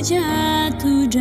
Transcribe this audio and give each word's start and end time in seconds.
Yesus 0.00 1.12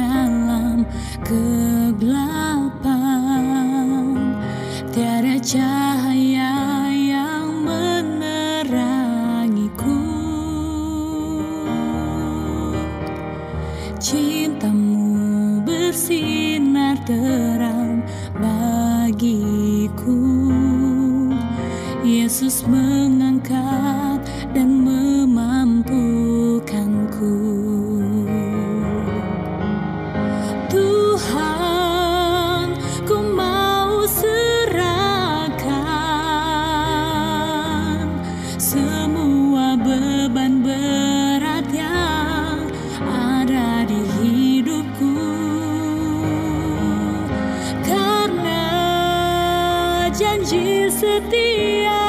Yeah. 51.40 52.09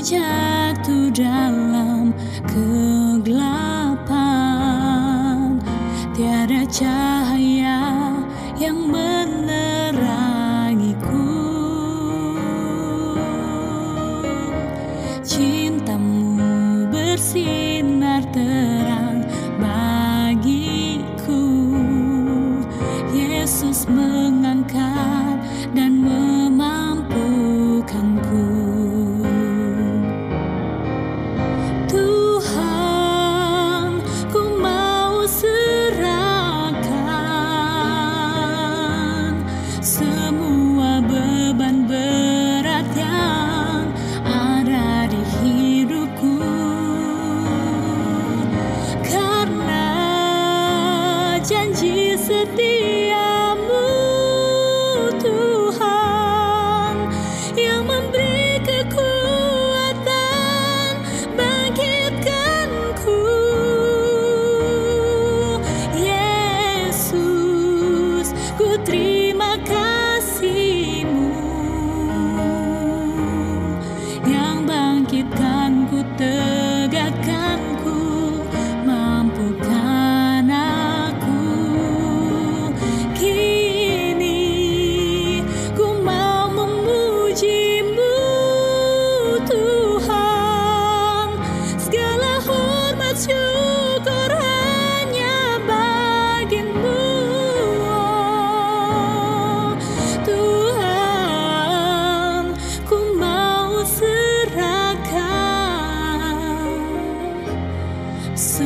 jatuh 0.00 1.08
dalam 1.12 2.12
kegelapan. 2.48 3.96
Tiada 6.16 6.64
cara 6.68 7.15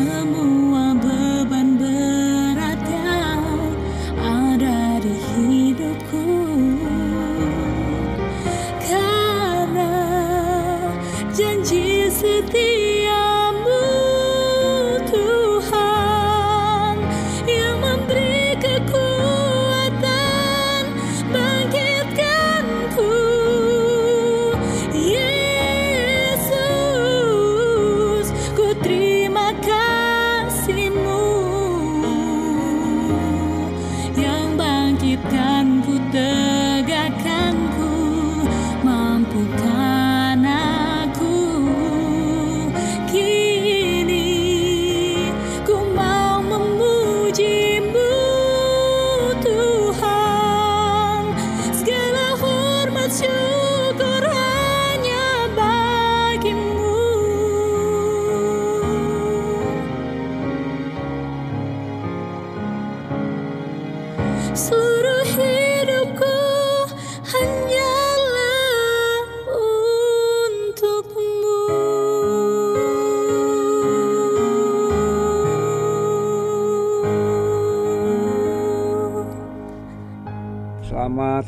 semua 0.00 0.96
ber 0.96 1.29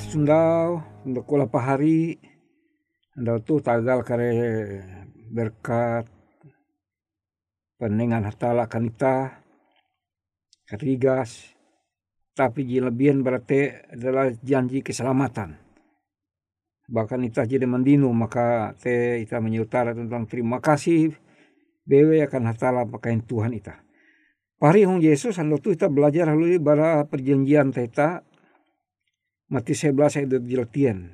sundau 0.00 0.80
untuk 1.04 1.26
kula 1.26 1.50
pahari 1.50 2.16
andau 3.18 3.42
tu 3.44 3.60
tagal 3.60 4.00
kare 4.06 4.32
berkat 5.28 6.08
penengan 7.76 8.24
hatala 8.28 8.70
kanita 8.70 9.44
karigas 10.64 11.52
tapi 12.32 12.80
lebihan 12.80 13.20
berarti 13.20 13.92
adalah 13.92 14.32
janji 14.40 14.80
keselamatan. 14.80 15.60
Bahkan 16.88 17.20
kita 17.28 17.44
jadi 17.44 17.68
mendino 17.68 18.08
maka 18.16 18.72
te 18.80 19.20
kita 19.20 19.36
menyutara 19.36 19.92
tentang 19.92 20.24
terima 20.24 20.56
kasih. 20.64 21.12
Bewe 21.84 22.24
akan 22.24 22.42
hatala 22.48 22.86
pakaian 22.86 23.18
Tuhan 23.26 23.58
kita 23.58 23.82
Pari 24.62 24.86
hong 24.86 25.02
Yesus 25.02 25.34
ando 25.42 25.58
tu 25.58 25.74
kita 25.74 25.90
belajar 25.90 26.30
lalu 26.30 26.62
bara 26.62 27.02
perjanjian 27.10 27.74
teta 27.74 28.22
Mati 29.52 29.76
11 29.76 30.24
ayat 30.24 30.40
jelatian. 30.48 31.12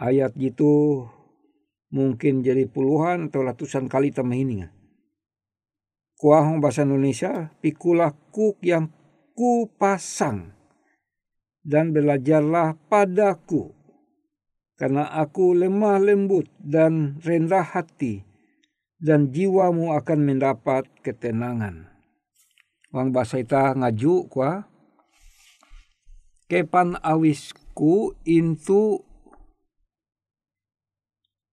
Ayat 0.00 0.32
gitu 0.40 1.04
mungkin 1.92 2.40
jadi 2.40 2.64
puluhan 2.64 3.28
atau 3.28 3.44
ratusan 3.44 3.92
kali 3.92 4.08
tambah 4.08 4.32
ini. 4.32 4.64
Kuahong 6.16 6.64
bahasa 6.64 6.88
Indonesia, 6.88 7.52
pikulah 7.60 8.16
kuk 8.32 8.56
yang 8.64 8.88
ku 9.36 9.68
pasang 9.76 10.56
dan 11.60 11.92
belajarlah 11.92 12.72
padaku 12.88 13.76
karena 14.80 15.12
aku 15.12 15.52
lemah 15.52 16.00
lembut 16.00 16.48
dan 16.56 17.20
rendah 17.20 17.68
hati 17.68 18.24
dan 18.96 19.28
jiwamu 19.28 19.92
akan 19.92 20.24
mendapat 20.24 20.88
ketenangan. 21.04 21.84
Wang 22.96 23.12
bahasa 23.12 23.44
ita 23.44 23.76
ngaju 23.76 24.24
kuah 24.32 24.64
kepan 26.46 26.98
awisku 27.02 28.14
intu 28.22 29.02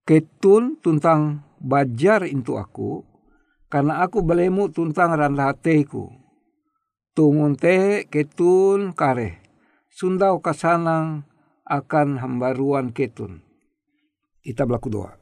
ketun 0.06 0.78
tuntang 0.82 1.46
bajar 1.62 2.26
intu 2.26 2.58
aku 2.62 3.06
karena 3.70 4.06
aku 4.06 4.22
belemu 4.22 4.70
tuntang 4.70 5.14
randah 5.18 5.54
hatiku 5.54 6.14
tungun 7.14 7.54
te 7.54 8.06
ketun 8.10 8.94
kare 8.98 9.44
sundau 9.94 10.42
kasanang 10.42 11.30
akan 11.64 12.20
hambaruan 12.20 12.92
ketun. 12.92 13.46
Kita 14.44 14.68
berlaku 14.68 14.90
doa. 14.92 15.16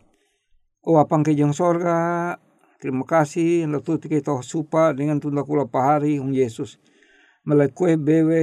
Oh 0.81 0.97
apang 0.97 1.21
kejong 1.21 1.53
sorga 1.53 2.35
terima 2.81 3.06
kasih. 3.06 3.69
Lalu 3.69 4.01
kita 4.01 4.41
supa 4.41 4.95
dengan 4.97 5.21
tunda 5.21 5.45
kula 5.45 5.69
pahari 5.69 6.17
um 6.17 6.33
Yesus 6.33 6.81
melekue 7.41 7.97
bewe 7.97 8.41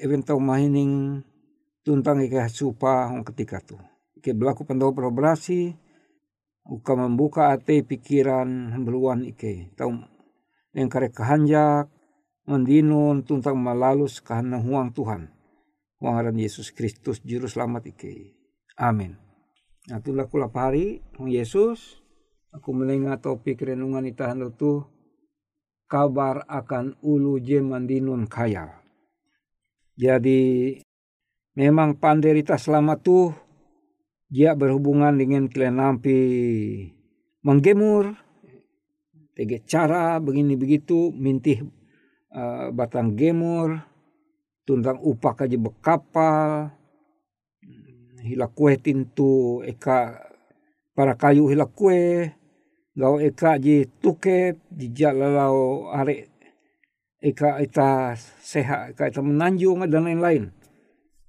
eventau 0.00 0.40
mahining 0.40 1.20
tuntang 1.84 2.24
ike 2.24 2.40
supa 2.48 3.12
hong 3.12 3.24
ketika 3.32 3.60
tu. 3.60 3.76
Ike 4.16 4.32
berlaku 4.34 4.64
pandau 4.64 4.92
beroperasi, 4.92 5.76
uka 6.68 6.92
membuka 6.96 7.52
ate 7.52 7.84
pikiran 7.84 8.76
beluan 8.84 9.24
ike. 9.24 9.72
Tau 9.76 9.92
yang 10.76 10.88
kare 10.92 11.08
kehanjak, 11.08 11.88
mendinun 12.48 13.24
tuntang 13.24 13.56
malalus 13.60 14.20
kahana 14.24 14.60
huang 14.60 14.92
Tuhan. 14.96 15.32
Huang 15.98 16.14
Yesus 16.38 16.70
Kristus 16.70 17.18
juru 17.26 17.50
selamat 17.50 17.90
ike. 17.90 18.38
Amin. 18.78 19.18
Nah 19.90 19.98
itulah 19.98 20.30
kula 20.30 20.46
hari, 20.52 21.02
Yesus. 21.18 21.98
Aku 22.54 22.72
menengah 22.72 23.20
topik 23.20 23.60
renungan 23.60 24.08
itahan 24.08 24.40
tu 24.56 24.86
kabar 25.88 26.44
akan 26.46 27.00
ulu 27.00 27.40
jemandinun 27.40 28.28
kaya. 28.28 28.78
Jadi 29.98 30.76
memang 31.58 31.98
panderita 31.98 32.54
selama 32.54 33.00
tu 33.00 33.32
dia 34.28 34.52
berhubungan 34.52 35.16
dengan 35.16 35.48
kalian 35.48 35.80
nampi 35.80 36.20
menggemur, 37.40 38.12
tege 39.32 39.64
cara 39.64 40.20
begini 40.20 40.54
begitu 40.54 41.10
mintih 41.16 41.64
uh, 42.36 42.68
batang 42.70 43.16
gemur, 43.16 43.80
tuntang 44.68 45.00
upah 45.00 45.32
kaji 45.32 45.56
bekapal, 45.56 46.70
hilak 48.20 48.52
kue 48.52 48.76
tintu 48.76 49.64
eka 49.64 50.28
para 50.92 51.16
kayu 51.16 51.48
hilak 51.48 51.72
kue, 51.72 52.28
gau 52.98 53.22
eka 53.22 53.62
ji 53.62 53.86
tuke 54.02 54.58
ji 54.74 54.90
lalau 55.06 55.86
are 55.94 56.26
eka 57.22 57.62
ita 57.62 58.18
sehat 58.42 58.98
eka 58.98 59.14
ita 59.14 59.22
menanjung 59.22 59.86
dan 59.86 60.02
lain-lain. 60.10 60.50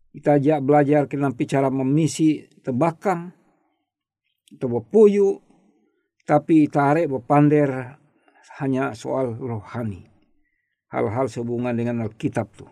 Kita 0.10 0.42
ajak 0.42 0.66
belajar 0.66 1.06
kita 1.06 1.30
cara 1.46 1.70
memisi 1.70 2.42
tebakang 2.66 3.30
atau 4.58 4.68
bepuyu 4.82 5.38
tapi 6.26 6.66
tarik 6.66 7.06
berpander 7.06 8.02
hanya 8.58 8.98
soal 8.98 9.38
rohani. 9.38 10.10
Hal-hal 10.90 11.30
sehubungan 11.30 11.78
dengan 11.78 12.02
Alkitab 12.02 12.50
tu. 12.58 12.66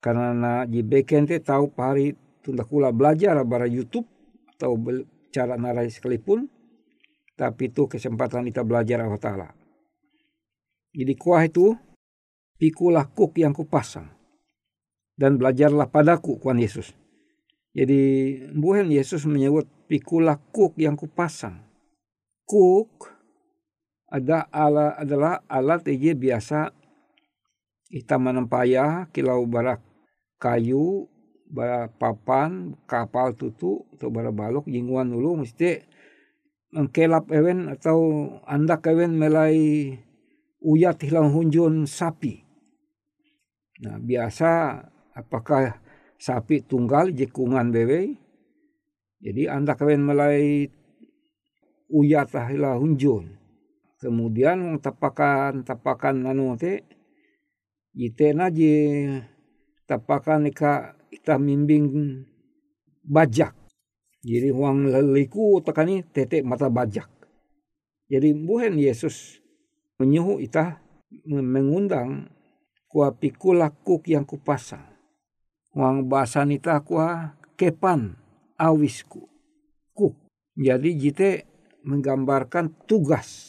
Karena 0.00 0.32
na 0.32 0.52
jibeken 0.64 1.28
te 1.28 1.44
tahu 1.44 1.76
pari 1.76 2.16
tunda 2.40 2.64
kula 2.64 2.88
belajar 2.88 3.36
bara 3.44 3.68
YouTube 3.68 4.08
atau 4.56 4.80
cara 5.28 5.60
narai 5.60 5.92
sekalipun 5.92 6.48
tapi 7.34 7.72
itu 7.72 7.88
kesempatan 7.88 8.48
kita 8.48 8.62
belajar 8.62 9.02
Allah 9.02 9.20
Ta'ala. 9.20 9.48
Jadi 10.92 11.12
kuah 11.16 11.42
itu 11.48 11.72
pikulah 12.60 13.08
kuk 13.08 13.40
yang 13.40 13.56
kupasang 13.56 14.12
dan 15.16 15.40
belajarlah 15.40 15.88
padaku 15.88 16.36
kuan 16.36 16.60
Yesus. 16.60 16.92
Jadi 17.72 18.36
bukan 18.52 18.92
Yesus 18.92 19.24
menyebut 19.24 19.64
pikulah 19.88 20.36
kuk 20.52 20.76
yang 20.76 20.92
kupasang. 20.92 21.64
Kuk 22.44 23.08
ada 24.12 24.44
ala, 24.52 24.92
adalah 25.00 25.40
alat 25.48 25.88
yang 25.88 26.20
biasa 26.20 26.68
kita 27.88 28.20
menempaya 28.20 29.08
kilau 29.08 29.48
barak 29.48 29.80
kayu, 30.36 31.08
barak 31.48 31.96
papan, 31.96 32.76
kapal 32.88 33.36
tutu, 33.36 33.84
atau 33.96 34.08
barak 34.08 34.32
balok, 34.32 34.64
jingguan 34.68 35.12
dulu 35.12 35.44
mesti 35.44 35.84
mengkelap 36.72 37.28
ewen 37.28 37.68
atau 37.68 38.32
anda 38.48 38.80
ewen 38.88 39.20
melai 39.20 39.92
uyat 40.64 41.04
hilang 41.04 41.28
hunjun 41.30 41.84
sapi. 41.84 42.40
Nah 43.84 44.00
biasa 44.00 44.80
apakah 45.12 45.78
sapi 46.16 46.64
tunggal 46.64 47.12
jekungan 47.12 47.68
bewe. 47.68 48.16
Jadi 49.22 49.46
anda 49.46 49.76
ewen 49.76 50.02
melai 50.02 50.66
uyat 51.92 52.32
hilang 52.32 52.80
hunjun. 52.80 53.36
Kemudian 54.00 54.82
tapakan 54.82 55.62
tapakan 55.62 56.26
nanu 56.26 56.58
te 56.58 56.82
itena 57.94 58.50
je 58.50 59.06
tapakan 59.86 60.50
ika 60.50 60.98
kita 61.12 61.38
mimbing 61.38 61.86
bajak 63.06 63.61
jadi 64.22 64.54
uang 64.54 64.90
leliku 64.90 65.58
tekani 65.60 66.06
tete 66.06 66.46
mata 66.46 66.70
bajak. 66.70 67.10
Jadi 68.06 68.34
bukan 68.34 68.78
Yesus 68.78 69.42
menyuhu 69.98 70.38
kita 70.42 70.78
mengundang 71.26 72.30
Kua 72.92 73.08
pikula 73.08 73.72
kuk 73.72 74.04
yang 74.04 74.28
kupasang. 74.28 74.84
Wang 75.72 76.12
bahasa 76.12 76.44
nita 76.44 76.76
kua 76.84 77.40
kepan 77.56 78.20
awisku. 78.60 79.32
Kuk. 79.96 80.12
Jadi 80.52 81.00
jite 81.00 81.30
menggambarkan 81.88 82.68
tugas. 82.84 83.48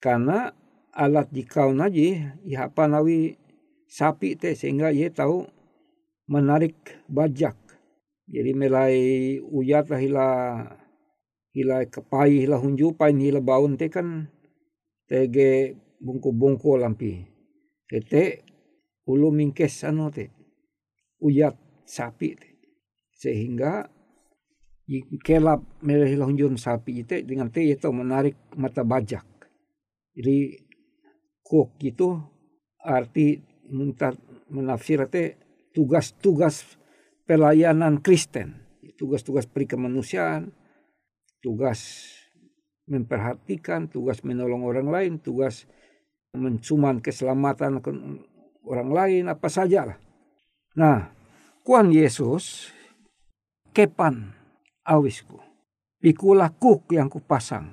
Karena 0.00 0.48
alat 0.88 1.28
jikau 1.36 1.76
naji 1.76 2.32
ya 2.48 2.72
nawi 2.72 3.36
sapi 3.84 4.40
te 4.40 4.56
sehingga 4.56 4.88
ia 4.88 5.12
tahu 5.12 5.44
menarik 6.32 7.04
bajak. 7.12 7.52
Jadi 8.32 8.50
melai 8.56 8.96
uyat 9.44 9.92
lah 9.92 10.00
hila 10.00 10.28
hila 11.52 11.84
kepai 11.84 12.48
hila 12.48 12.56
hunju 12.56 12.96
pain 12.96 13.20
hila 13.20 13.44
baun 13.44 13.76
te 13.76 13.92
kan 13.92 14.24
tege 15.04 15.76
bungku-bungku 16.00 16.80
lampi. 16.80 17.28
Kete 17.84 18.40
ulu 19.04 19.28
mingkes 19.28 19.84
anu 19.84 20.08
te 20.08 20.32
uyat 21.20 21.60
sapi 21.84 22.28
te. 22.32 22.48
Sehingga 23.12 23.84
kelap 25.20 25.60
melai 25.84 26.16
hunjun 26.16 26.56
sapi 26.56 27.04
itu 27.04 27.20
dengan 27.28 27.52
te 27.52 27.60
itu 27.68 27.92
menarik 27.92 28.48
mata 28.56 28.80
bajak. 28.80 29.28
Jadi 30.16 30.56
kok 31.44 31.76
gitu 31.76 32.16
arti 32.80 33.44
menafsir 34.48 35.04
tugas-tugas 35.76 36.80
pelayanan 37.32 38.04
Kristen, 38.04 38.60
tugas-tugas 39.00 39.48
peri 39.48 39.64
kemanusiaan, 39.64 40.52
tugas 41.40 42.12
memperhatikan, 42.84 43.88
tugas 43.88 44.20
menolong 44.20 44.68
orang 44.68 44.92
lain, 44.92 45.12
tugas 45.16 45.64
mencuman 46.36 47.00
keselamatan 47.00 47.80
orang 48.68 48.90
lain, 48.92 49.32
apa 49.32 49.48
saja 49.48 49.88
lah. 49.88 49.98
Nah, 50.76 51.08
kuan 51.64 51.88
Yesus, 51.88 52.68
kepan 53.72 54.36
awisku, 54.84 55.40
pikulah 56.04 56.52
kuk 56.52 56.92
yang 56.92 57.08
kupasang. 57.08 57.72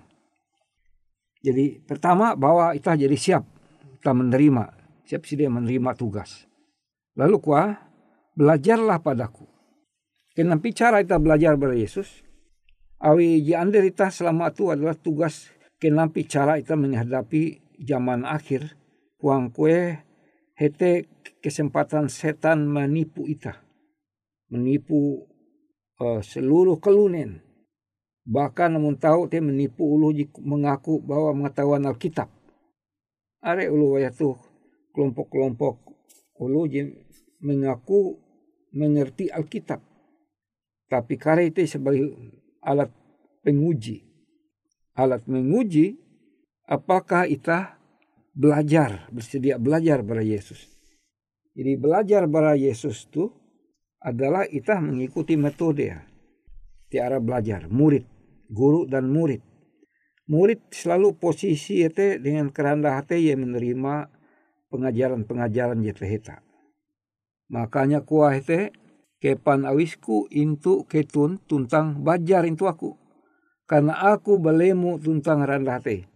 Jadi 1.44 1.84
pertama 1.84 2.32
bahwa 2.40 2.72
kita 2.80 2.96
jadi 2.96 3.18
siap, 3.20 3.44
kita 4.00 4.16
menerima 4.16 4.72
siap 5.04 5.28
sedia 5.28 5.52
menerima 5.52 6.00
tugas. 6.00 6.48
Lalu 7.20 7.44
kuah, 7.44 7.76
belajarlah 8.40 9.04
padaku. 9.04 9.44
Kenapa 10.32 10.72
cara 10.72 11.04
kita 11.04 11.20
belajar 11.20 11.60
pada 11.60 11.76
Yesus? 11.76 12.24
Awi 13.04 13.44
ji 13.44 13.52
kita 13.52 14.08
selama 14.08 14.56
itu 14.56 14.72
adalah 14.72 14.96
tugas 14.96 15.52
kenapa 15.76 16.24
cara 16.24 16.56
kita 16.56 16.80
menghadapi 16.80 17.76
zaman 17.84 18.24
akhir. 18.24 18.80
Kuang 19.20 19.52
kue 19.52 20.00
hete 20.56 21.12
kesempatan 21.44 22.08
setan 22.08 22.64
menipu 22.72 23.28
kita. 23.28 23.60
Menipu 24.48 25.28
uh, 26.00 26.24
seluruh 26.24 26.80
kelunen. 26.80 27.44
Bahkan 28.24 28.80
namun 28.80 28.96
tahu 28.96 29.28
dia 29.28 29.44
menipu 29.44 29.84
ulu 29.84 30.16
mengaku 30.40 31.04
bahwa 31.04 31.36
mengetahuan 31.36 31.84
Alkitab. 31.84 32.32
Are 33.44 33.68
ulu 33.68 34.00
wayah 34.00 34.16
tuh 34.16 34.40
kelompok-kelompok 34.96 35.76
ulu 36.40 36.64
mengaku 37.44 38.29
mengerti 38.74 39.30
Alkitab. 39.30 39.82
Tapi 40.90 41.14
kare 41.22 41.50
itu 41.50 41.62
sebagai 41.70 42.10
alat 42.66 42.90
penguji. 43.46 44.02
Alat 44.98 45.24
menguji 45.30 45.96
apakah 46.66 47.30
kita 47.30 47.78
belajar, 48.34 49.08
bersedia 49.14 49.62
belajar 49.62 50.02
pada 50.02 50.26
Yesus. 50.26 50.66
Jadi 51.54 51.76
belajar 51.78 52.26
pada 52.26 52.56
Yesus 52.58 53.06
itu 53.10 53.30
adalah 54.00 54.48
kita 54.48 54.80
mengikuti 54.80 55.36
metode. 55.36 55.92
Tiara 56.90 57.22
belajar, 57.22 57.70
murid, 57.70 58.08
guru 58.50 58.90
dan 58.90 59.12
murid. 59.14 59.46
Murid 60.30 60.74
selalu 60.74 61.18
posisi 61.18 61.86
itu 61.86 62.18
dengan 62.22 62.50
kerendah 62.50 63.02
hati 63.02 63.30
yang 63.30 63.46
menerima 63.46 64.10
pengajaran-pengajaran 64.70 65.82
heta. 65.86 66.49
Makanya 67.50 68.06
kuah 68.06 68.38
itu 68.38 68.70
kepan 69.18 69.66
awisku 69.66 70.30
intu 70.32 70.86
ketun 70.86 71.42
tuntang 71.50 72.06
bajar 72.06 72.46
intu 72.46 72.70
aku. 72.70 72.94
Karena 73.66 73.98
aku 74.14 74.38
belemu 74.38 74.98
tuntang 75.02 75.46
rendah 75.46 75.82
te. 75.82 76.10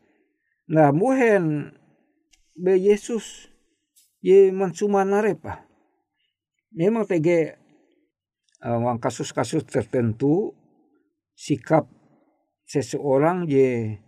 Nah 0.69 0.89
muhen 0.93 1.73
be 2.57 2.77
Yesus 2.77 3.49
ye 4.21 4.49
mansuma 4.53 5.05
narepa. 5.05 5.65
Memang 6.73 7.05
tege 7.05 7.57
uh, 8.65 8.97
kasus-kasus 8.97 9.67
tertentu 9.69 10.53
sikap 11.37 11.85
seseorang 12.65 13.45
ye 13.45 13.99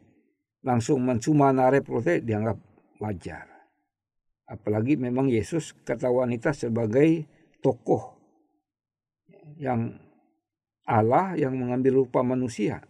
langsung 0.66 1.06
mencuma 1.06 1.54
narep 1.54 1.86
dianggap 2.26 2.58
wajar. 2.98 3.55
Apalagi 4.46 4.94
memang 4.98 5.26
Yesus 5.26 5.74
kata 5.86 6.10
wanita 6.10 6.54
sebagai 6.54 7.26
tokoh 7.66 8.14
yang 9.58 9.98
Allah 10.86 11.34
yang 11.34 11.58
mengambil 11.58 12.06
rupa 12.06 12.22
manusia. 12.22 12.86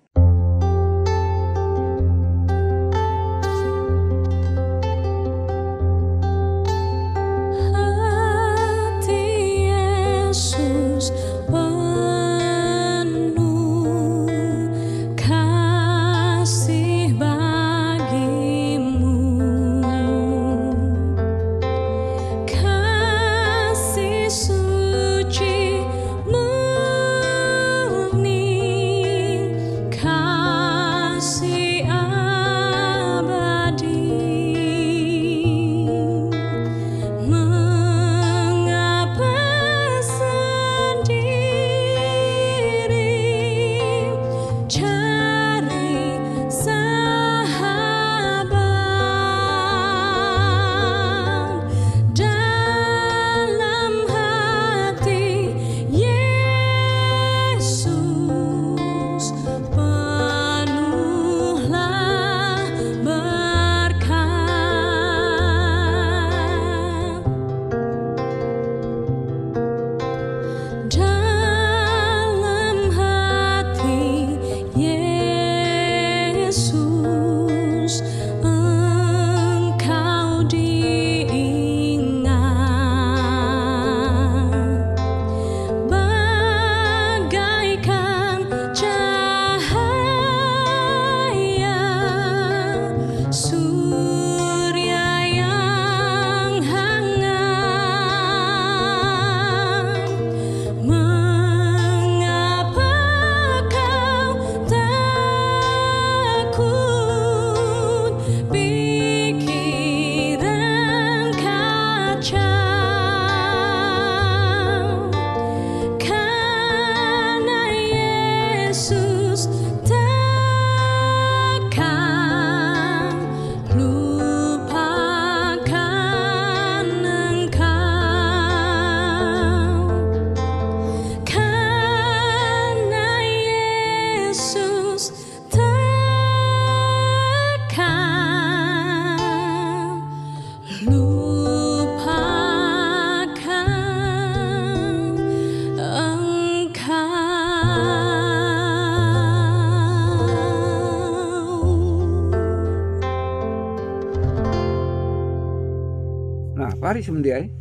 Pari 156.95 157.03
semendiai, 157.03 157.51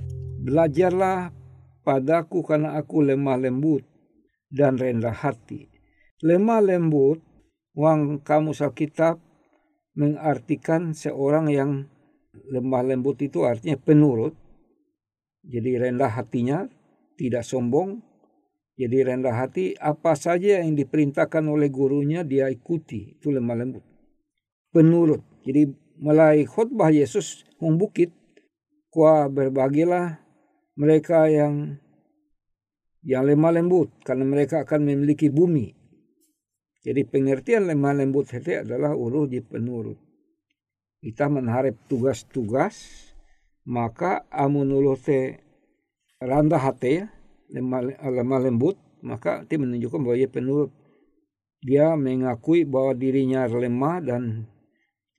belajarlah 0.46 1.34
padaku 1.82 2.46
karena 2.46 2.78
aku 2.78 3.02
lemah 3.02 3.34
lembut 3.34 3.82
dan 4.46 4.78
rendah 4.78 5.10
hati. 5.10 5.66
Lemah 6.22 6.62
lembut, 6.62 7.18
uang 7.74 8.22
kamu 8.22 8.54
Alkitab 8.54 9.18
mengartikan 9.98 10.94
seorang 10.94 11.50
yang 11.50 11.90
lemah 12.46 12.86
lembut 12.86 13.18
itu 13.26 13.42
artinya 13.42 13.74
penurut. 13.74 14.38
Jadi 15.42 15.82
rendah 15.82 16.14
hatinya, 16.14 16.70
tidak 17.18 17.42
sombong. 17.42 18.06
Jadi 18.78 19.02
rendah 19.02 19.34
hati, 19.34 19.74
apa 19.82 20.14
saja 20.14 20.62
yang 20.62 20.78
diperintahkan 20.78 21.42
oleh 21.42 21.74
gurunya 21.74 22.22
dia 22.22 22.46
ikuti. 22.54 23.18
Itu 23.18 23.34
lemah 23.34 23.58
lembut. 23.58 23.82
Penurut. 24.70 25.26
Jadi 25.42 25.74
mulai 25.98 26.46
khutbah 26.46 26.94
Yesus 26.94 27.42
membukit, 27.58 28.14
kuah 28.94 29.26
berbagilah 29.26 30.22
mereka 30.78 31.26
yang 31.26 31.82
yang 33.02 33.26
lemah 33.26 33.58
lembut 33.58 33.90
karena 34.06 34.22
mereka 34.22 34.62
akan 34.62 34.86
memiliki 34.86 35.34
bumi. 35.34 35.74
Jadi 36.86 37.02
pengertian 37.02 37.66
lemah 37.66 37.98
lembut 37.98 38.30
itu 38.30 38.62
adalah 38.62 38.94
ulu 38.94 39.26
di 39.26 39.42
penurut. 39.42 39.98
Kita 41.02 41.26
menharap 41.26 41.74
tugas-tugas 41.90 43.10
maka 43.66 44.30
amun 44.30 44.70
ulu 44.70 44.94
te 44.94 45.42
rendah 46.22 46.62
hati 46.62 47.02
lemah, 47.50 47.98
lemah 47.98 48.40
lembut 48.46 48.78
maka 49.04 49.44
itu 49.44 49.58
menunjukkan 49.58 50.00
bahwa 50.00 50.16
ia 50.16 50.30
penurut. 50.30 50.70
Dia 51.64 51.98
mengakui 51.98 52.62
bahwa 52.62 52.94
dirinya 52.94 53.48
lemah 53.48 53.96
dan 54.04 54.22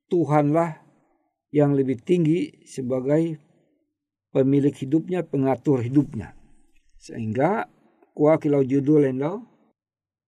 Tuhanlah 0.06 0.86
yang 1.50 1.74
lebih 1.74 1.98
tinggi 2.06 2.66
sebagai 2.66 3.45
pemilik 4.36 4.76
hidupnya, 4.76 5.24
pengatur 5.24 5.80
hidupnya. 5.80 6.36
Sehingga 7.00 7.72
kuah 8.12 8.36
kilau 8.36 8.68
judul 8.68 9.08
endo 9.08 9.48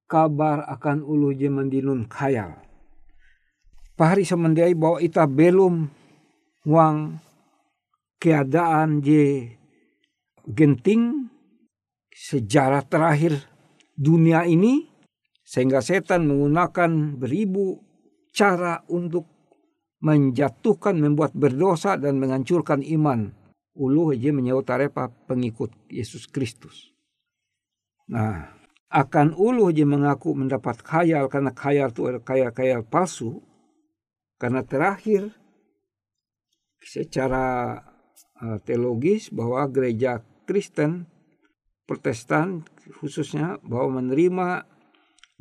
kabar 0.07 0.63
akan 0.71 1.03
ulu 1.03 1.35
je 1.35 1.51
mendinun 1.51 2.07
khayal. 2.07 2.55
Pahari 3.99 4.23
semendiai 4.23 4.71
bahwa 4.71 5.03
ita 5.03 5.27
belum 5.27 5.91
uang 6.63 6.97
keadaan 8.15 9.03
je 9.03 9.51
genting 10.47 11.27
sejarah 12.15 12.87
terakhir 12.87 13.35
dunia 13.99 14.47
ini 14.47 14.87
sehingga 15.43 15.83
setan 15.83 16.29
menggunakan 16.29 17.19
beribu 17.19 17.83
cara 18.31 18.85
untuk 18.87 19.27
menjatuhkan, 19.97 20.93
membuat 21.01 21.33
berdosa 21.33 21.97
dan 21.97 22.21
menghancurkan 22.21 22.85
iman 22.85 23.33
ulu 23.77 24.11
aja 24.11 24.33
menyautarapa 24.33 25.13
pengikut 25.29 25.69
Yesus 25.87 26.25
Kristus. 26.25 26.91
Nah, 28.09 28.57
akan 28.89 29.37
ulu 29.37 29.69
aja 29.69 29.85
mengaku 29.85 30.33
mendapat 30.33 30.81
khayal 30.81 31.29
karena 31.29 31.53
khayal 31.53 31.93
itu 31.93 32.01
ada 32.09 32.19
khayal-khayal 32.19 32.81
palsu. 32.83 33.39
Karena 34.37 34.61
terakhir 34.61 35.33
secara 36.77 37.77
uh, 38.37 38.57
teologis 38.61 39.33
bahwa 39.33 39.65
gereja 39.65 40.21
Kristen 40.45 41.09
Protestan 41.89 42.67
khususnya 43.01 43.57
bahwa 43.65 44.03
menerima 44.03 44.67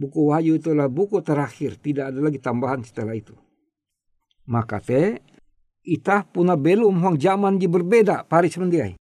buku 0.01 0.31
Wahyu 0.33 0.57
itulah 0.57 0.87
buku 0.87 1.21
terakhir, 1.21 1.77
tidak 1.81 2.15
ada 2.15 2.21
lagi 2.23 2.39
tambahan 2.41 2.81
setelah 2.87 3.13
itu. 3.13 3.35
Maka 4.47 4.79
te 4.79 5.21
itah 5.87 6.27
puna 6.27 6.59
belum 6.59 6.99
huang 6.99 7.17
zaman 7.17 7.63
di 7.63 7.71
berbeda 7.71 8.27
paris 8.27 8.59
mendiai. 8.59 8.99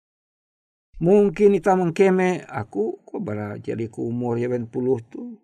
Mungkin 1.01 1.57
ita 1.59 1.75
mengkeme 1.75 2.45
aku 2.47 3.03
kok 3.03 3.19
bara 3.25 3.59
jadi 3.59 3.89
ku 3.91 4.07
umur 4.07 4.39
jaban 4.39 4.71
puluh 4.71 5.03
tu 5.09 5.41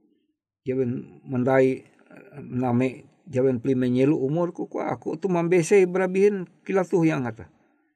jaban 0.62 1.20
mendai 1.26 1.82
name 2.44 3.08
jaban 3.26 3.58
peli 3.58 3.74
menyelu 3.74 4.14
umur 4.14 4.54
ku 4.54 4.68
aku 4.78 5.18
tu 5.18 5.26
mambese 5.26 5.82
berabihin 5.88 6.46
kilatuh 6.62 7.02
yang 7.02 7.26
kata. 7.26 7.50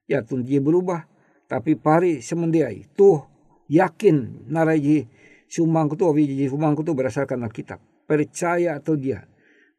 Ya 0.09 0.25
tun 0.25 0.43
dia 0.43 0.59
berubah 0.59 1.07
tapi 1.45 1.77
pari 1.77 2.19
semendiai 2.19 2.91
tuh 2.97 3.23
yakin 3.69 4.49
naraji 4.49 5.07
sumangku 5.47 5.95
tu 5.95 6.09
ji 6.17 6.49
sumangku 6.49 6.83
tu 6.83 6.91
berdasarkan 6.91 7.45
Alkitab. 7.45 7.79
Percaya 8.05 8.77
atau 8.77 8.99
dia 8.99 9.25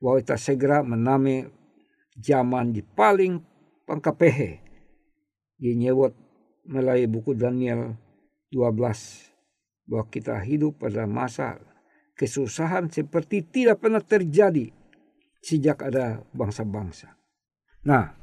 bahwa 0.00 0.18
kita 0.18 0.38
segera 0.40 0.82
mename 0.82 1.52
zaman 2.16 2.72
di 2.72 2.80
paling 2.80 3.55
pangkapehe. 3.86 4.60
Dia 5.56 5.72
nyewot 5.72 6.12
melalui 6.66 7.06
buku 7.06 7.32
Daniel 7.32 7.96
12 8.52 9.86
bahwa 9.86 10.04
kita 10.10 10.42
hidup 10.42 10.82
pada 10.82 11.06
masa 11.06 11.62
kesusahan 12.18 12.90
seperti 12.90 13.46
tidak 13.46 13.80
pernah 13.80 14.02
terjadi 14.02 14.74
sejak 15.40 15.86
ada 15.86 16.26
bangsa-bangsa. 16.34 17.14
Nah, 17.86 18.18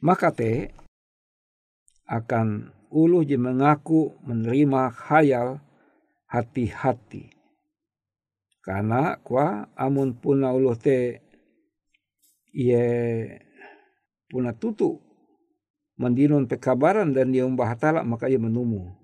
maka 0.00 0.32
te 0.32 0.72
akan 2.08 2.72
ulu 2.88 3.20
je 3.20 3.36
mengaku 3.36 4.16
menerima 4.24 4.88
khayal 4.96 5.60
hati-hati. 6.32 7.36
Karena 8.64 9.20
kwa 9.20 9.68
amun 9.76 10.16
puna 10.16 10.56
ulu 10.56 10.72
te 10.72 11.20
ia 12.56 12.84
puna 14.28 14.52
tutu 14.52 15.00
mandinun 15.98 16.46
pekabaran 16.46 17.10
dan 17.10 17.34
dia 17.34 17.44
umbah 17.44 17.74
hatala 17.74 18.06
maka 18.06 18.30
ia 18.30 18.38
menumu. 18.38 18.94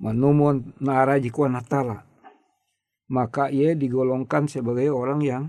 Menumu 0.00 0.58
naraji 0.82 1.30
kuan 1.30 1.54
hatala. 1.54 2.02
Maka 3.06 3.52
ia 3.52 3.76
digolongkan 3.76 4.48
sebagai 4.48 4.88
orang 4.88 5.20
yang 5.20 5.44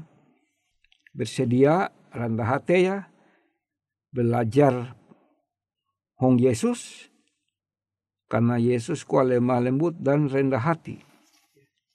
bersedia 1.15 1.89
rendah 2.11 2.59
hati 2.59 2.91
ya 2.91 3.07
belajar 4.13 4.93
Hong 6.19 6.37
Yesus 6.37 7.09
karena 8.27 8.59
Yesus 8.59 9.07
kuat 9.07 9.31
lemah 9.31 9.63
lembut 9.63 9.95
dan 9.97 10.27
rendah 10.27 10.61
hati. 10.61 11.01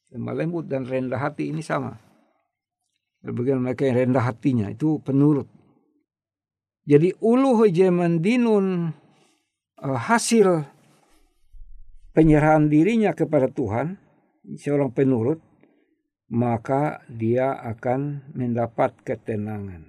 Lemah 0.08 0.34
lembut 0.34 0.64
dan 0.66 0.88
rendah 0.88 1.20
hati 1.20 1.52
ini 1.52 1.60
sama. 1.60 2.00
Berbagai 3.20 3.60
mereka 3.60 3.84
yang 3.84 4.08
rendah 4.08 4.24
hatinya 4.24 4.66
itu 4.72 5.02
penurut. 5.04 5.57
Jadi 6.88 7.12
ulu 7.20 7.52
hoje 7.60 7.92
mendinun 7.92 8.96
uh, 9.76 10.00
hasil 10.08 10.64
penyerahan 12.16 12.72
dirinya 12.72 13.12
kepada 13.12 13.52
Tuhan, 13.52 14.00
seorang 14.56 14.96
penurut, 14.96 15.44
maka 16.32 17.04
dia 17.12 17.60
akan 17.60 18.32
mendapat 18.32 19.04
ketenangan. 19.04 19.84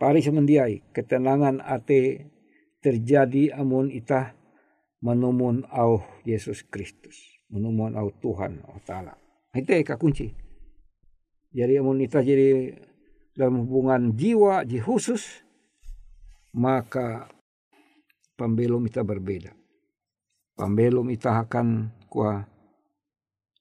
Pari 0.00 0.24
semendiai, 0.24 0.88
ketenangan 0.96 1.60
ate 1.60 2.32
terjadi 2.80 3.52
amun 3.60 3.92
itah 3.92 4.32
menumun 5.04 5.68
au 5.68 6.00
Yesus 6.24 6.64
Kristus, 6.64 7.44
menumun 7.52 7.92
au 8.00 8.08
Tuhan 8.24 8.64
au 8.64 8.80
Ta'ala. 8.80 9.20
Itu 9.52 9.76
eka 9.76 10.00
kunci. 10.00 10.32
Jadi 11.52 11.76
amun 11.76 12.00
itah 12.00 12.24
jadi 12.24 12.72
dalam 13.36 13.68
hubungan 13.68 14.16
jiwa, 14.16 14.64
ji 14.64 14.80
khusus, 14.80 15.44
maka 16.54 17.30
pembelum 18.34 18.86
kita 18.88 19.06
berbeda. 19.06 19.52
Pembelum 20.58 21.08
kita 21.08 21.46
akan 21.46 21.92
kuah 22.10 22.44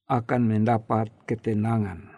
akan 0.10 0.41
mendapat 0.41 1.13
ketenangan. 1.30 2.10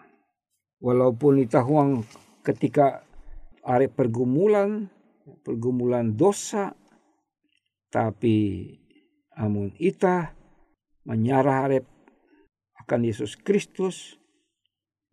Walaupun 0.82 1.44
kita 1.44 1.62
huang 1.62 2.02
ketika 2.42 3.04
ada 3.62 3.86
pergumulan, 3.86 4.90
pergumulan 5.46 6.16
dosa, 6.16 6.74
tapi 7.92 8.66
amun 9.38 9.70
ita 9.78 10.34
menyarah 11.06 11.68
arep 11.70 11.86
akan 12.82 13.06
Yesus 13.06 13.38
Kristus, 13.38 14.18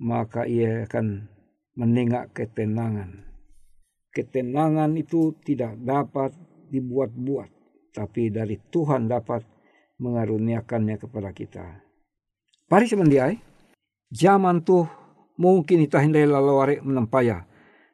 maka 0.01 0.49
ia 0.49 0.89
akan 0.89 1.29
menengak 1.77 2.33
ketenangan. 2.33 3.28
Ketenangan 4.09 4.97
itu 4.97 5.37
tidak 5.45 5.77
dapat 5.77 6.33
dibuat-buat, 6.73 7.49
tapi 7.93 8.33
dari 8.33 8.57
Tuhan 8.57 9.05
dapat 9.05 9.45
mengaruniakannya 10.01 10.97
kepada 10.97 11.29
kita. 11.29 11.65
Pari 12.65 12.85
semendiai, 12.89 13.37
zaman 14.09 14.65
tuh 14.65 14.89
mungkin 15.37 15.85
kita 15.85 16.01
hindai 16.01 16.25
lalawari 16.25 16.81
menempaya, 16.81 17.45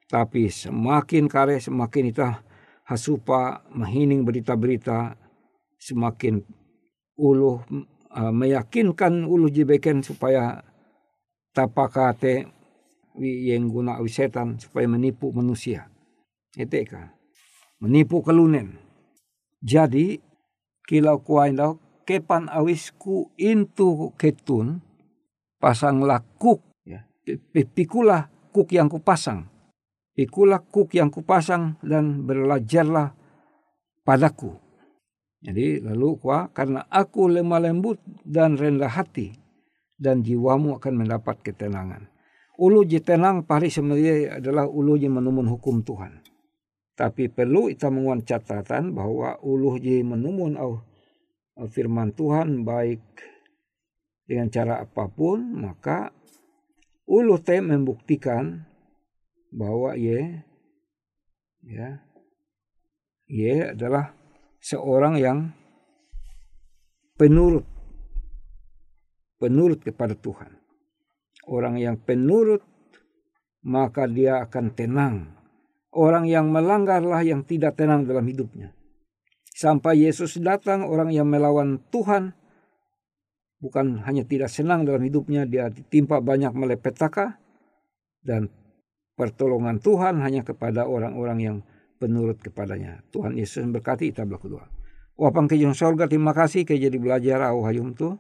tapi 0.08 0.48
semakin 0.48 1.28
kare 1.28 1.60
semakin 1.60 2.04
kita 2.12 2.30
hasupa 2.86 3.66
menghining 3.74 4.24
berita-berita 4.24 5.18
semakin 5.82 6.46
ulu 7.18 7.60
uh, 8.14 8.32
meyakinkan 8.32 9.26
ulu 9.26 9.50
jibeken 9.50 10.06
supaya 10.06 10.62
tapakate 11.56 12.52
yang 13.20 13.72
guna 13.72 13.98
setan 14.12 14.60
supaya 14.60 14.86
menipu 14.92 15.32
manusia. 15.32 15.88
Kan. 16.56 17.12
Menipu 17.84 18.24
kelunen. 18.24 18.80
Jadi 19.60 20.16
kilau 20.88 21.20
kuain 21.20 21.60
dau 21.60 21.84
kepan 22.08 22.48
awisku 22.48 23.36
intu 23.36 24.16
ketun 24.16 24.80
pasanglah 25.60 26.24
kuk 26.40 26.64
ya. 26.88 27.04
pikulah 27.76 28.32
kuk 28.56 28.72
yang 28.72 28.88
kupasang. 28.88 29.52
Pikulah 30.16 30.64
kuk 30.64 30.96
yang 30.96 31.12
kupasang 31.12 31.76
dan 31.84 32.24
belajarlah 32.24 33.12
padaku. 34.08 34.56
Jadi 35.44 35.84
lalu 35.84 36.16
kuah 36.16 36.48
karena 36.56 36.88
aku 36.88 37.28
lemah 37.28 37.60
lembut 37.60 38.00
dan 38.24 38.56
rendah 38.56 38.90
hati 38.90 39.36
dan 40.00 40.24
jiwamu 40.24 40.80
akan 40.80 41.04
mendapat 41.04 41.44
ketenangan. 41.44 42.08
Ulu 42.56 42.88
je 42.88 43.04
tenang 43.04 43.44
pari 43.44 43.68
sebenarnya 43.68 44.40
adalah 44.40 44.64
ulu 44.64 44.96
menumun 44.96 45.52
hukum 45.52 45.84
Tuhan 45.84 46.25
tapi 46.96 47.28
perlu 47.28 47.68
kita 47.72 47.92
menguan 47.92 48.24
catatan 48.24 48.96
bahwa 48.96 49.38
ulu 49.44 49.78
je 49.80 50.02
menumun 50.02 50.56
au 50.56 50.80
firman 51.72 52.16
Tuhan 52.16 52.64
baik 52.64 53.04
dengan 54.26 54.48
cara 54.50 54.82
apa 54.84 55.06
pun 55.12 55.60
maka 55.60 56.12
ulu 57.08 57.36
te 57.40 57.60
membuktikan 57.60 58.64
bahwa 59.52 59.94
ye 60.00 60.44
ya 61.64 62.00
ye 63.28 63.76
adalah 63.76 64.16
seorang 64.64 65.20
yang 65.20 65.40
penurut 67.20 67.68
penurut 69.40 69.80
kepada 69.84 70.16
Tuhan 70.16 70.66
Orang 71.46 71.78
yang 71.78 72.02
penurut 72.02 72.66
maka 73.62 74.10
dia 74.10 74.42
akan 74.42 74.74
tenang. 74.74 75.16
Orang 75.96 76.28
yang 76.28 76.52
melanggarlah 76.52 77.24
yang 77.24 77.48
tidak 77.48 77.80
tenang 77.80 78.04
dalam 78.04 78.28
hidupnya. 78.28 78.76
Sampai 79.56 80.04
Yesus 80.04 80.36
datang, 80.44 80.84
orang 80.84 81.16
yang 81.16 81.32
melawan 81.32 81.80
Tuhan 81.88 82.36
bukan 83.64 84.04
hanya 84.04 84.28
tidak 84.28 84.52
senang 84.52 84.84
dalam 84.84 85.00
hidupnya, 85.08 85.48
dia 85.48 85.72
ditimpa 85.72 86.20
banyak 86.20 86.52
melepetaka 86.52 87.40
dan 88.20 88.52
pertolongan 89.16 89.80
Tuhan 89.80 90.20
hanya 90.20 90.44
kepada 90.44 90.84
orang-orang 90.84 91.40
yang 91.40 91.58
penurut 91.96 92.44
kepadanya. 92.44 93.00
Tuhan 93.16 93.40
Yesus 93.40 93.64
berkati 93.72 94.12
kita 94.12 94.28
berlaku 94.28 94.60
doa. 94.60 94.68
Wapang 95.16 95.48
kejong 95.48 95.72
sorga 95.72 96.12
terima 96.12 96.36
kasih 96.36 96.68
ke 96.68 96.76
belajar 97.00 97.40
au 97.48 97.64
hayum 97.64 97.96
tu 97.96 98.20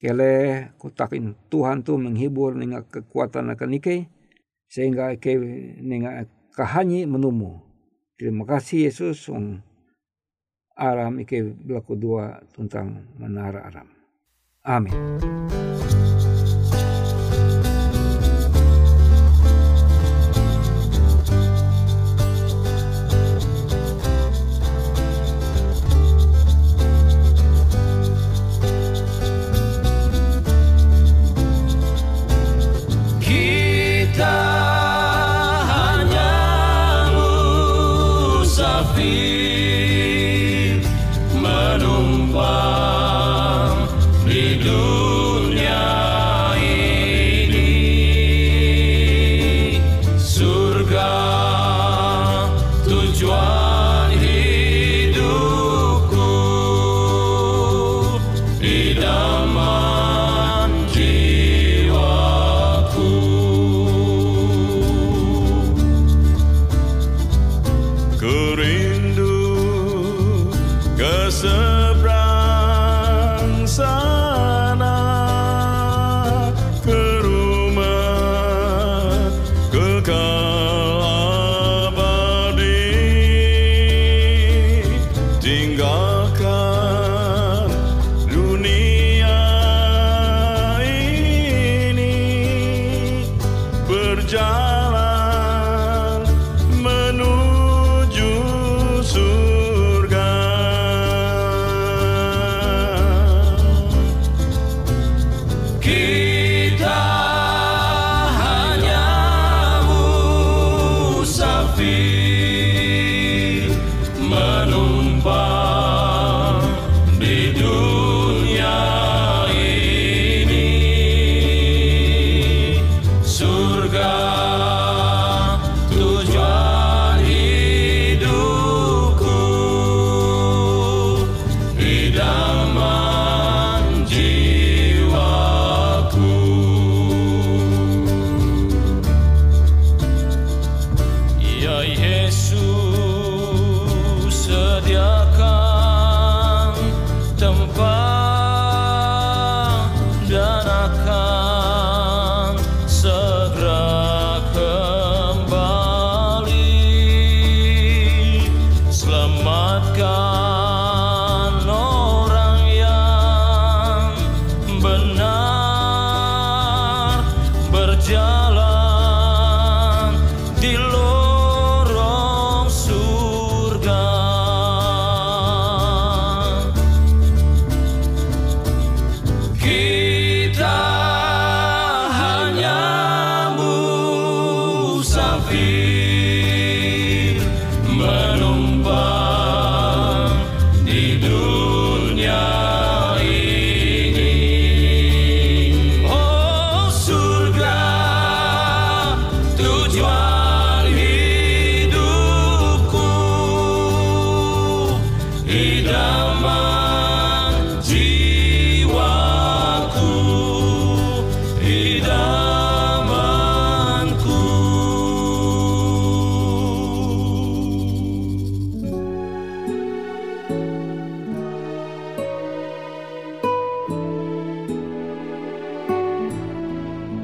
kele 0.00 0.72
kutakin 0.80 1.36
Tuhan 1.52 1.84
tu 1.84 2.00
menghibur 2.00 2.56
dengan 2.56 2.84
kekuatan 2.88 3.52
akan 3.52 3.68
nike 3.68 4.08
sehingga 4.68 5.12
ke 5.20 5.36
dengan 5.80 6.24
kahanyi 6.56 7.04
menumu. 7.04 7.60
Terima 8.16 8.48
kasih 8.48 8.88
Yesus 8.88 9.28
on 9.28 9.60
aram 10.72 11.20
ike 11.20 11.44
berlaku 11.44 12.00
dua 12.00 12.40
tentang 12.56 13.12
menara 13.20 13.68
aram. 13.68 13.88
Amin. 14.64 14.96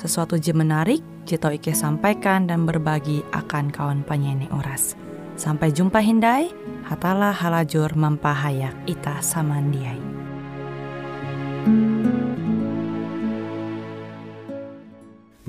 sesuatu 0.00 0.40
je 0.40 0.56
menarik, 0.56 1.04
jito 1.28 1.52
Ike 1.52 1.76
sampaikan 1.76 2.48
dan 2.48 2.64
berbagi 2.64 3.20
akan 3.36 3.68
kawan 3.68 4.00
penyanyi 4.00 4.48
Uras. 4.48 4.96
Sampai 5.36 5.76
jumpa 5.76 6.00
Hindai, 6.00 6.48
hatalah 6.88 7.36
halajur 7.36 7.92
mempahayak 7.92 8.72
ita 8.88 9.20
samandiai. 9.20 10.00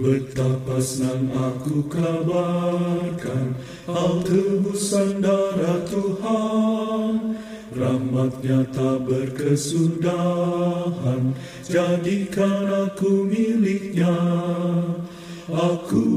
Betapa 0.01 0.81
senang 0.81 1.29
aku 1.29 1.85
kabarkan 1.85 3.53
Hal 3.85 4.25
tebusan 4.25 5.21
darah 5.21 5.85
Tuhan 5.85 7.37
Rahmatnya 7.71 8.67
tak 8.75 9.07
berkesudahan. 9.07 11.31
Jadikan 11.63 12.67
aku 12.67 13.31
miliknya. 13.31 14.11
Aku 15.47 16.11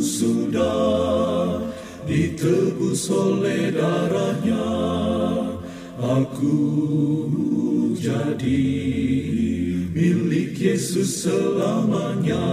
sudah 0.00 1.60
ditebus 2.08 3.12
oleh 3.12 3.68
darahnya. 3.68 4.64
Aku 6.00 6.56
jadi 8.00 8.64
milik 9.92 10.56
Yesus 10.56 11.28
selamanya. 11.28 12.48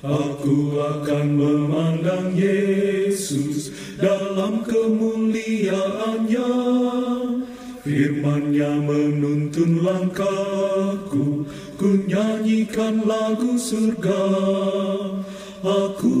Aku 0.00 0.80
akan 0.80 1.36
memandang 1.36 2.32
Yesus 2.32 3.68
dalam 4.00 4.64
kemuliaannya. 4.64 6.52
Firmannya 7.84 8.72
menuntun 8.80 9.84
langkahku, 9.84 11.44
ku 11.76 11.88
nyanyikan 12.08 13.04
lagu 13.04 13.60
surga. 13.60 14.24
Aku 15.60 16.16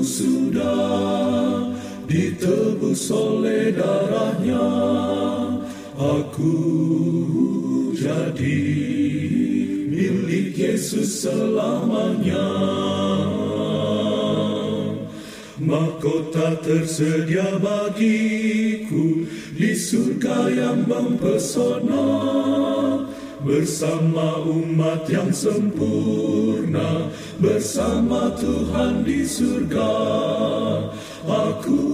sudah 0.00 1.60
ditebus 2.08 3.12
oleh 3.12 3.68
darahnya. 3.76 4.64
Aku 6.00 6.56
jadi 7.92 8.64
Yesus 10.56 11.20
selamanya. 11.20 12.48
Mahkota 15.60 16.56
tersedia 16.64 17.60
bagiku 17.60 19.28
di 19.52 19.76
surga 19.76 20.48
yang 20.48 20.88
mempesona 20.88 22.08
bersama 23.44 24.40
umat 24.48 25.04
yang 25.12 25.28
sempurna 25.28 27.12
bersama 27.36 28.32
Tuhan 28.40 29.04
di 29.04 29.28
surga. 29.28 29.92
Aku 31.28 31.84